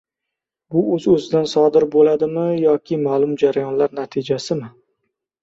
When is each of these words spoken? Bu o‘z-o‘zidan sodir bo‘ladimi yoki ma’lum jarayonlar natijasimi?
Bu 0.75 0.79
o‘z-o‘zidan 0.95 1.45
sodir 1.51 1.85
bo‘ladimi 1.97 2.47
yoki 2.63 2.99
ma’lum 3.03 3.37
jarayonlar 3.45 3.95
natijasimi? 4.01 4.73